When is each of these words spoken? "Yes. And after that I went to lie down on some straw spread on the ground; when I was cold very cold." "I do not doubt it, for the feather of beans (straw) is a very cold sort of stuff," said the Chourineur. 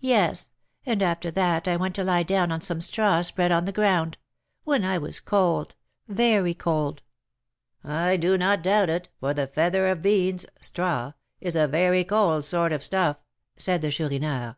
"Yes. 0.00 0.50
And 0.84 1.02
after 1.02 1.30
that 1.30 1.66
I 1.66 1.76
went 1.76 1.94
to 1.94 2.04
lie 2.04 2.24
down 2.24 2.52
on 2.52 2.60
some 2.60 2.82
straw 2.82 3.22
spread 3.22 3.50
on 3.50 3.64
the 3.64 3.72
ground; 3.72 4.18
when 4.64 4.84
I 4.84 4.98
was 4.98 5.18
cold 5.18 5.76
very 6.06 6.52
cold." 6.52 7.02
"I 7.82 8.18
do 8.18 8.36
not 8.36 8.62
doubt 8.62 8.90
it, 8.90 9.08
for 9.18 9.32
the 9.32 9.46
feather 9.46 9.88
of 9.88 10.02
beans 10.02 10.44
(straw) 10.60 11.14
is 11.40 11.56
a 11.56 11.66
very 11.68 12.04
cold 12.04 12.44
sort 12.44 12.70
of 12.72 12.82
stuff," 12.84 13.16
said 13.56 13.80
the 13.80 13.90
Chourineur. 13.90 14.56